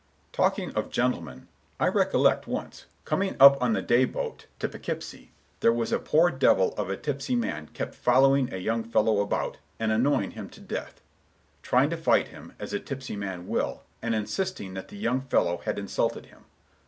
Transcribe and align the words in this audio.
"Talking 0.33 0.71
of 0.71 0.89
gentlemen, 0.89 1.47
I 1.79 1.87
recollect, 1.87 2.47
once, 2.47 2.85
coming 3.05 3.35
up 3.39 3.61
on 3.61 3.73
the 3.73 3.83
day 3.83 4.03
boat 4.05 4.47
to 4.57 4.67
Poughkeepsie, 4.67 5.31
there 5.59 5.71
was 5.71 5.91
a 5.91 5.99
poor 5.99 6.31
devil 6.31 6.73
of 6.73 6.89
a 6.89 6.97
tipsy 6.97 7.35
man 7.35 7.67
kept 7.67 7.93
following 7.93 8.51
a 8.51 8.57
young 8.57 8.83
fellow 8.83 9.19
about, 9.19 9.57
and 9.79 9.91
annoying 9.91 10.31
him 10.31 10.49
to 10.49 10.59
death—trying 10.59 11.91
to 11.91 11.97
fight 11.97 12.29
him, 12.29 12.53
as 12.57 12.73
a 12.73 12.79
tipsy 12.79 13.15
man 13.15 13.47
will, 13.47 13.83
and 14.01 14.15
insisting 14.15 14.73
that 14.73 14.87
the 14.87 14.97
young 14.97 15.21
fellow 15.21 15.57
had 15.65 15.77
insulted 15.77 16.25
him. 16.25 16.45